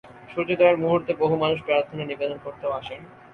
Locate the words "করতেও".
2.43-2.71